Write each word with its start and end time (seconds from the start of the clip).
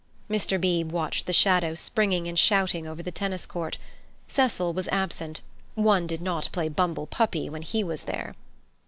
Mr. 0.31 0.59
Beebe 0.59 0.89
watched 0.89 1.27
the 1.27 1.31
shadow 1.31 1.75
springing 1.75 2.27
and 2.27 2.39
shouting 2.39 2.87
over 2.87 3.03
the 3.03 3.11
tennis 3.11 3.45
court. 3.45 3.77
Cecil 4.27 4.73
was 4.73 4.87
absent—one 4.87 6.07
did 6.07 6.23
not 6.23 6.49
play 6.51 6.69
bumble 6.69 7.05
puppy 7.05 7.51
when 7.51 7.61
he 7.61 7.83
was 7.83 8.01
there. 8.01 8.33